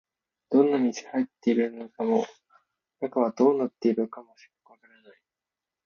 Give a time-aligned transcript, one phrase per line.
[0.49, 2.25] どんな店が入っているのかも、
[3.01, 4.29] 中がどうなっているのかも
[4.65, 5.21] わからない